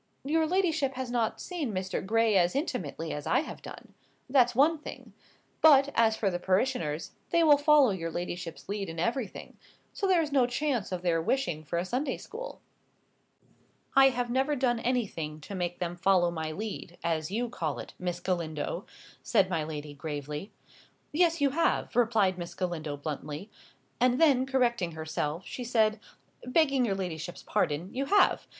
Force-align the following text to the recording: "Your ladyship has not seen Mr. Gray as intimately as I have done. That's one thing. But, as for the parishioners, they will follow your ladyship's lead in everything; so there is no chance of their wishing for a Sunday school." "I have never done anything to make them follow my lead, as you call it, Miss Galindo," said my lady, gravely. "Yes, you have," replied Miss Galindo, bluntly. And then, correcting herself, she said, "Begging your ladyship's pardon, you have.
"Your 0.23 0.47
ladyship 0.47 0.95
has 0.95 1.11
not 1.11 1.39
seen 1.39 1.71
Mr. 1.71 2.03
Gray 2.03 2.35
as 2.35 2.55
intimately 2.55 3.13
as 3.13 3.27
I 3.27 3.41
have 3.41 3.61
done. 3.61 3.93
That's 4.27 4.55
one 4.55 4.79
thing. 4.79 5.13
But, 5.61 5.91
as 5.93 6.17
for 6.17 6.31
the 6.31 6.39
parishioners, 6.39 7.11
they 7.29 7.43
will 7.43 7.55
follow 7.59 7.91
your 7.91 8.09
ladyship's 8.09 8.67
lead 8.67 8.89
in 8.89 8.97
everything; 8.97 9.57
so 9.93 10.07
there 10.07 10.23
is 10.23 10.31
no 10.31 10.47
chance 10.47 10.91
of 10.91 11.03
their 11.03 11.21
wishing 11.21 11.63
for 11.63 11.77
a 11.77 11.85
Sunday 11.85 12.17
school." 12.17 12.61
"I 13.95 14.09
have 14.09 14.31
never 14.31 14.55
done 14.55 14.79
anything 14.79 15.39
to 15.41 15.53
make 15.53 15.77
them 15.77 15.95
follow 15.95 16.31
my 16.31 16.51
lead, 16.51 16.97
as 17.03 17.29
you 17.29 17.47
call 17.47 17.77
it, 17.77 17.93
Miss 17.99 18.19
Galindo," 18.19 18.87
said 19.21 19.51
my 19.51 19.63
lady, 19.63 19.93
gravely. 19.93 20.51
"Yes, 21.11 21.39
you 21.41 21.51
have," 21.51 21.95
replied 21.95 22.39
Miss 22.39 22.55
Galindo, 22.55 22.97
bluntly. 22.97 23.51
And 23.99 24.19
then, 24.19 24.47
correcting 24.47 24.93
herself, 24.93 25.45
she 25.45 25.63
said, 25.63 25.99
"Begging 26.43 26.85
your 26.85 26.95
ladyship's 26.95 27.43
pardon, 27.43 27.93
you 27.93 28.05
have. 28.05 28.47